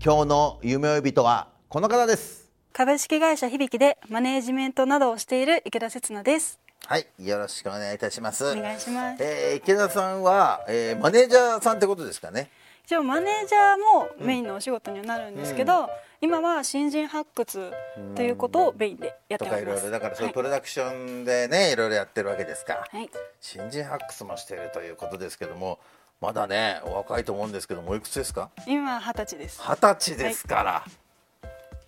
[0.00, 6.60] 今日の夢追い人はこの方です株式会社響でマネージメントなどをしている池田節奈です。
[6.86, 9.24] はいよろしくお願いいたしますお願いします。
[9.24, 12.48] えー池田さんは、えーマネージャーさんってことですかね？
[12.84, 17.72] 一応マネージャーもメインのお仕事にはなるんですけど、今は新人発掘
[18.14, 19.64] ということをメインでやっております。
[19.64, 23.10] ろいろだからそういうはいプロダクションでね、い、ろいろやってるわけですか、はい。
[23.40, 25.80] 新人発掘もしているということですけども
[26.20, 28.50] まだねお若いと思うんですけどもおいくつですか？
[28.66, 29.60] 今二十歳です。
[29.62, 30.84] 二十歳ですから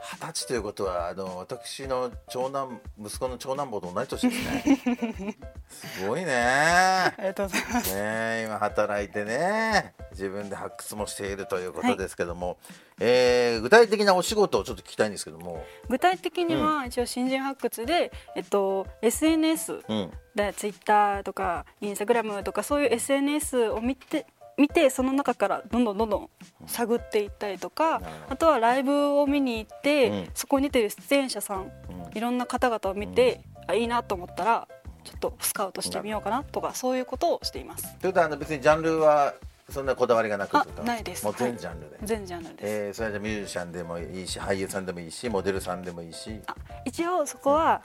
[0.03, 5.37] 二十歳ということはあの私の長男息子の長男坊と同じ年ですね。
[5.69, 6.35] すごいね。
[6.35, 7.95] ありがとうございます。
[7.95, 12.59] ね今働いてね自分で発掘もしているということですけども、
[12.99, 24.27] えー具体的なお仕事をちょっと聞きたいんですけども、具体的には一応新人発掘で、えっと SNS うん、でツイッターとかインスタグラムとかそういう SNS を見て
[24.59, 26.31] 見てその中からどんどんどんどん
[26.67, 30.29] 探っていったりとか、あとはライブを見に行って、うん。
[30.35, 32.17] そこに出てる出演者さん、うん。
[32.17, 34.69] いろんな方々を見て、あいいなと思ったら
[35.05, 37.97] ちょっとスカウトしてみようかなとかそういうことをしています。
[37.99, 39.35] ということはあの別にジャンルは
[39.69, 40.71] そんなこだわりがなくあと？
[40.71, 41.25] かないです。
[41.25, 42.59] もう全ジャンルで、全ジャンルです。
[42.63, 46.41] えーそれでミュージシャンでもいいし俳優さんでもいいしモデルさんでもいいし。
[46.47, 46.55] あ
[46.85, 47.81] 一応そこは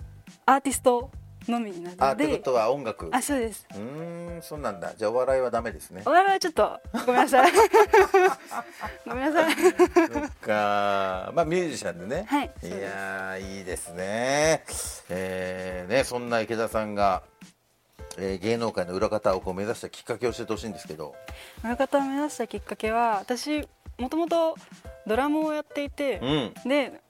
[0.45, 1.09] アーティスト
[1.51, 2.25] のみになるあので。
[2.25, 3.09] ってことは音楽。
[3.11, 3.67] あそうです。
[3.72, 4.94] うーんそうなんだ。
[4.95, 6.03] じゃあお笑いはダメですね。
[6.06, 7.51] お笑いはちょっとごめんなさい。
[9.06, 9.55] ごめんなさい。
[9.55, 11.31] そっか。
[11.34, 12.25] まあミュージシャンでね。
[12.28, 12.51] はい。
[12.63, 14.63] いやーいいですね。
[15.09, 17.23] えーねそんな池田さんが、
[18.17, 21.16] えー芸能界の裏方をこう目指したきっかけを教えてほしいんですけど。
[21.63, 23.67] 親方を目指したきっかけは私
[23.97, 24.57] もともと
[25.07, 26.25] ドラムをやっていて、う
[26.66, 26.69] ん。
[26.69, 27.01] で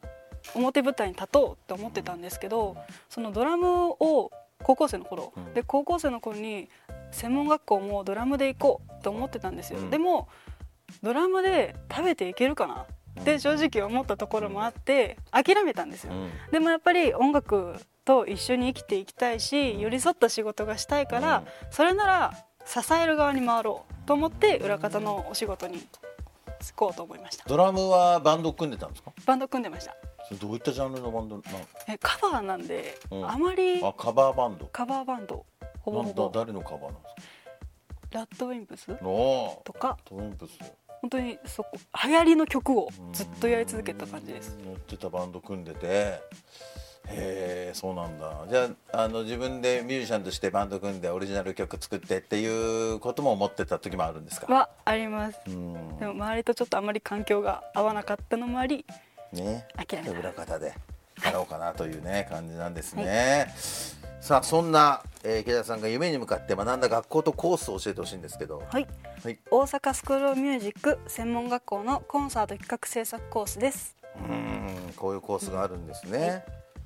[0.54, 2.78] 表舞台に立とうって思ってたんですけど
[3.10, 4.32] そのドラムを
[4.64, 5.54] 高校生の頃、うん。
[5.54, 6.70] で高校生の頃に
[7.12, 9.90] 専門学校もドラムで行こうと思ってたんですよ、うん。
[9.90, 10.28] でも
[11.04, 12.86] ドラムで食べていけるかな
[13.20, 16.30] って正直思ったところもあって諦めたんですよ、うん。
[16.52, 17.76] でもやっぱり音楽
[18.06, 21.46] と一緒に生きていきたいし寄り添った仕事がしたいから、うん。
[21.72, 22.34] それなら
[22.66, 25.86] 支える側に回ろうと思って裏方のお仕事に
[26.62, 27.46] 就こうと思いました。
[27.48, 29.12] ドラムはバンド組んでたんですか？
[29.26, 29.96] バンド組んでました
[30.40, 31.44] どういったジャンルのバンドな
[31.88, 33.30] えカバーなんで、うん。
[33.30, 34.66] あまりあカバーバンド。
[34.68, 35.46] カバーバンド。
[35.82, 36.30] ほぼほぼ。
[36.30, 37.22] だ誰のカバーなんですか？
[38.12, 39.98] ラッドウィンプスおとか。
[40.06, 40.52] トンプス。
[41.02, 44.58] 本当にそこ流行りの曲をずっとやり続けた感じです。
[44.66, 46.20] 乗ってたバンド組んでて。
[47.08, 48.46] へえそうなんだ。
[48.50, 54.52] じゃああの自分でミュージシャンとしてバンド組んでオリジナル曲作ってっていうことも思ってた時もあるんですか？
[54.52, 55.40] はあります。
[55.46, 55.98] うん。
[56.00, 58.84] でも周りとちょっとあまり環境が合わなかったのもあり
[59.32, 60.74] ね諦めた裏方で
[61.24, 63.54] やろうかなというね感じなんですね、
[64.22, 68.64] さあそんな、えー池田さんが夢に向かって学んだ学校とコースを教えてほしいんですけど。
[68.70, 68.88] はい。
[69.24, 69.40] はい。
[69.50, 73.96] 大阪スクール・ミュージック専門学校のコンサート企画制作コースです。
[74.18, 76.46] うんこういうコースがあるんですね、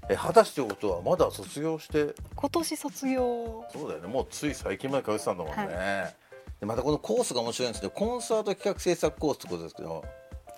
[0.10, 2.14] え果たしてことはまだ卒業して？
[2.36, 3.66] 今年卒業。
[3.72, 4.08] そうだよね。
[4.08, 6.16] もうつい最近まで通ってたんだもんね、
[6.60, 10.04] でまたこのコースが面白いんですけどコンサート企画制作コースってことですけど、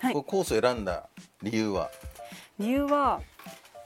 [0.02, 0.14] はい。
[0.14, 1.08] コースを選んだ
[1.44, 1.88] 理由は？
[2.58, 3.20] 理由は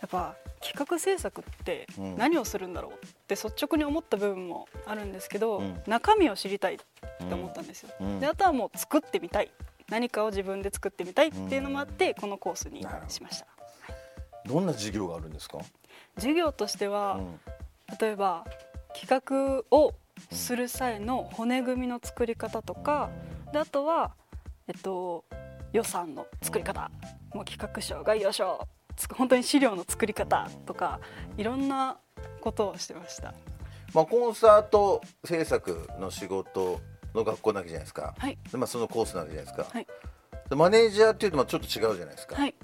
[0.01, 2.17] やっぱ企画制作ってうん。
[2.17, 5.83] 何をするんだろうって率直に思った部分もあるんですけど、うん。
[5.87, 8.19] 中身を知りたいって思ったんですよ、うん。
[8.19, 9.51] であとはもう作ってみたい。
[9.91, 13.47] 何かを自分で作ってみたいっていうのもあって、このコースにしました。
[14.45, 15.59] どんな授業があるんですか、
[16.17, 17.41] 授業としては、うん。
[18.01, 18.45] 例えば
[18.99, 19.93] 企画を
[20.33, 23.11] する際の骨組みの作り方とか、
[23.53, 24.15] であとは、
[24.67, 25.25] えっと、
[25.73, 26.91] 予算の作り方、
[27.35, 28.67] もう企画書概要書
[29.15, 31.01] 本当に資料の作り方とか
[31.37, 31.99] いろんな
[32.41, 33.35] ことをしてました。
[33.93, 36.81] まあ、コンサート制作の仕事
[37.15, 38.39] の学校なわけじゃないですか、はい。
[38.51, 39.87] でまあ、そのコースなわけじゃないですか、はい。
[40.51, 42.55] マネージャーっていうのはちょっと違うじゃないですか、はい。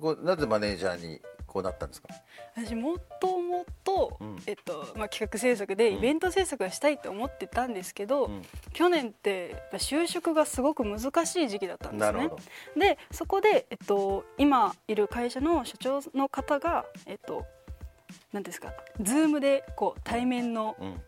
[0.00, 1.20] こうなぜマネージャーに
[1.54, 2.08] こうなったんですか？
[2.56, 4.42] 私もともとうん。
[4.46, 8.42] えっとまあ企画制作でイベント制作がしたいと思ってたんですけど、うん。
[8.72, 12.28] 去年って就職がすごく難しい時期だったんですね。
[12.76, 17.46] でそこで、えっと、今いる会社の社長の方がえっと
[18.32, 21.00] 何ですか Zoom でこう対面のうん。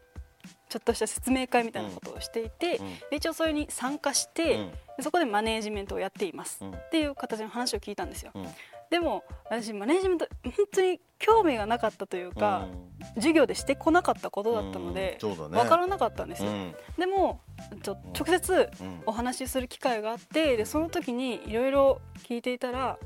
[0.69, 2.87] ちょっとした説明会みたいなことをしていて、うん。
[3.11, 4.71] で一応それに参加して、うん。
[4.97, 6.75] でそこでマネージメントをやっています、うん。
[6.75, 8.47] っていう形の話を聞いたんですよ、うん
[8.91, 12.69] でも私マネージメント本当に興味がなかったというか、
[13.17, 15.33] 授業でしてこなかったことだったので、うね。
[15.35, 16.75] 分からなかったんですよ、うん。
[16.99, 17.41] でも
[17.83, 19.03] ちょ直接うん。
[19.07, 22.99] お話しする機会があってでその時にいろいろ聞いていたら、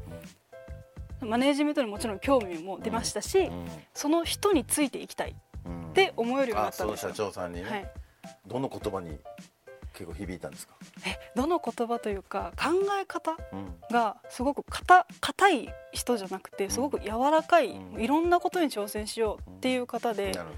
[1.21, 3.69] マネージメントにもちろん興味も出ましたし、うん。
[3.95, 5.35] その人についていきたいっ
[5.67, 7.93] うんて思えるようになったんですよ、長さんにね、はい、
[8.47, 9.19] どの言葉に
[10.01, 10.75] 結構響いたんですか、
[11.07, 13.75] えどの言葉というか考え方うん。
[13.91, 18.01] がすごく硬硬い人じゃなくてすごく柔らかい、うん。
[18.01, 20.49] いろんなことに挑戦しようっていう方で、なる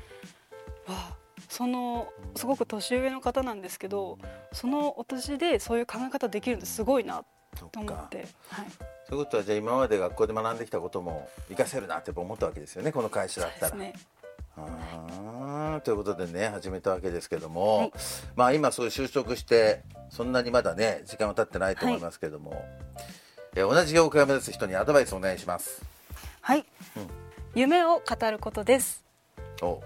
[0.86, 1.16] ほわあ
[1.48, 4.16] そのすごく年上の方なんですけど
[4.52, 7.24] そのお年でそういう考え方できるのすごいな
[7.60, 8.18] どと思って、
[8.48, 8.66] はい、
[9.08, 13.72] ということはじゃあ今まで学校で学んできたことも活かせるなって思ったわけですよねこの会社だったら。
[13.72, 13.94] ですね
[14.56, 17.92] あーということでね始めたわけですけども、はい。
[18.36, 22.64] まあ今そういう就職してそんなにまだね時間は経ってないと思いますけども、
[23.56, 25.82] え同じ業界を目指す人にアドバイスお願いします。
[26.40, 26.66] はい、
[26.96, 27.08] うん。
[27.54, 29.04] 夢を語ることです。
[29.62, 29.80] お、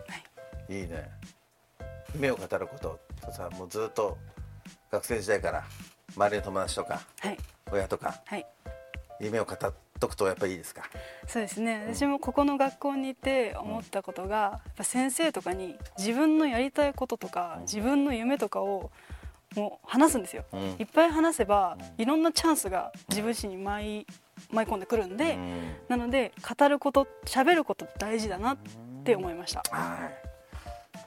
[0.68, 1.10] い、いね。
[2.14, 2.98] 夢を語ること。
[3.32, 4.16] さもうずっと
[4.90, 5.64] 学生時代から
[6.16, 7.36] 周りの友達とかはい。
[7.70, 8.46] 親とかはい。
[9.20, 10.82] 夢を語っとくとやっぱりいいですか？
[11.26, 11.86] そうですね。
[11.94, 18.90] 私もここの学校にいて思ったことが、やっぱ先生とかに自分のやりたいこととか自分の夢とかを
[19.54, 20.60] もう話すんですよ、うん。
[20.78, 24.06] いっぱい話せばいろんなチャンスが自分自身に舞い
[24.52, 25.76] 舞い込んでくるんで、うん。
[25.88, 28.56] なので語ること喋ること大事だなっ
[29.04, 30.10] て思いました、は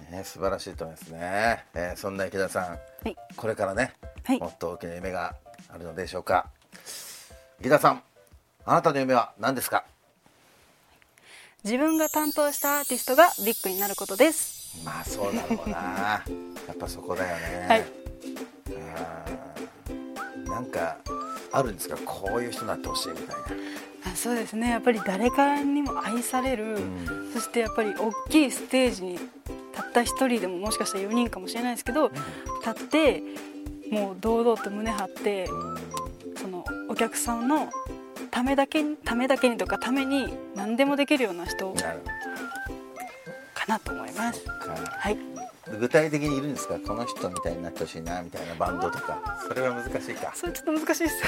[0.10, 3.16] い、ね、素晴らしいと思いますね、えーそんな池田さん、はい。
[3.36, 3.94] これからね、
[4.24, 4.40] はい。
[4.40, 5.36] もっと大きな夢が
[5.72, 6.48] あるのでしょうか。
[7.60, 8.02] 池田さん
[8.70, 9.84] あなたの夢は何ですか？
[11.64, 14.78] 自分が担当したアーティストがビッグになることです。
[14.86, 15.78] まあそうだろうな。
[16.68, 17.86] やっぱそこだよね、はい。
[20.48, 20.98] なんか
[21.52, 21.98] あるんですか？
[22.06, 23.36] こういう人になってほしいみたい
[24.06, 24.70] あそうですね。
[24.70, 26.80] やっぱり誰からにも愛される、な、う
[27.16, 27.32] ん。
[27.34, 29.20] そしてやっぱり大きいステージに
[29.74, 32.12] たった一人でももしかしたら4人かもしれないですけど
[32.64, 33.24] 立って
[33.90, 35.48] もう堂々と胸張って
[36.40, 37.72] そのお客さんの
[38.30, 41.74] ためだけにためだけにとかために何でもできるような人
[43.54, 44.44] かなと思います。
[44.48, 45.18] はい。
[45.80, 46.80] 具体的にいるんですか？
[46.80, 49.40] この人みたいになってほしいなみたいなバンドとか。
[49.48, 50.32] それは難しいか。
[50.34, 51.24] それちょっと難しいです。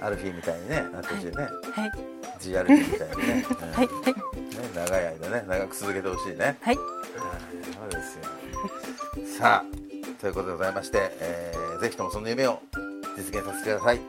[0.00, 1.92] アルフィーみたいにねなってほしいね、はい。
[2.40, 3.74] G アルフィーみたいにね,、うんはい。
[3.76, 3.86] はい。
[3.86, 4.14] ね
[4.74, 6.56] 長い間ね長く続けてほしいね。
[6.60, 6.74] はい。
[6.74, 8.24] そうですよ。
[9.38, 12.62] さあということでございまして、えーぜひともその夢を
[13.18, 14.00] 実現させてください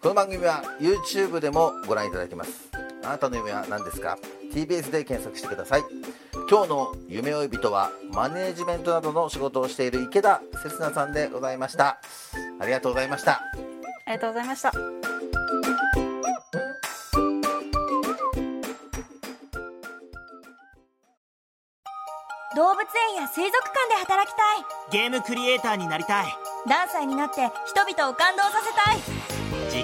[0.00, 2.68] この番組は YouTube でもご覧いただけます。
[3.02, 4.18] あなたの夢は何ですか
[4.52, 5.84] ？TBS で検索してください。
[6.48, 11.98] 今日の夢追い人はマネージメントなどの仕事をしている池田節奈さんでございました。
[12.60, 13.32] ありがとうございました。
[13.32, 14.72] ありがとうございました。
[22.56, 24.64] 動物園や水族館で働きたい。
[24.90, 26.26] ゲームクリエイターになりたい。
[26.66, 29.35] ダンサーになって人々を感動させたい